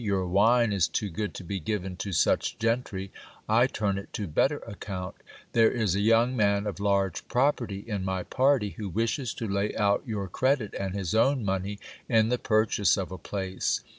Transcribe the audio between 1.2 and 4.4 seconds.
to be given to such gentry; I turn it to